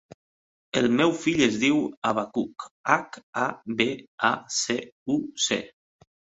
El 0.79 0.87
meu 1.01 1.13
fill 1.25 1.43
es 1.47 1.57
diu 1.65 1.77
Habacuc: 2.13 2.67
hac, 2.95 3.21
a, 3.45 3.47
be, 3.83 3.89
a, 4.33 4.35
ce, 4.59 4.81
u, 5.17 5.23
ce. 5.49 5.65